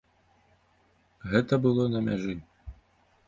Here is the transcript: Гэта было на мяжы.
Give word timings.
Гэта 1.33 1.53
было 1.65 1.83
на 1.97 2.03
мяжы. 2.07 2.35